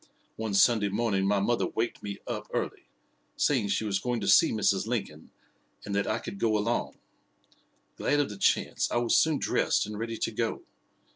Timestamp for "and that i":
5.85-6.17